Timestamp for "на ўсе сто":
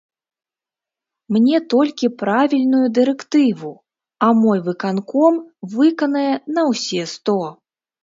6.59-7.41